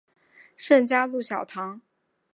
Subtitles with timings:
[0.57, 1.79] 圣嘉禄小堂。